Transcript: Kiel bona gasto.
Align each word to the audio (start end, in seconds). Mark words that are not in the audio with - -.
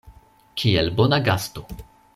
Kiel 0.61 0.91
bona 1.01 1.19
gasto. 1.29 1.67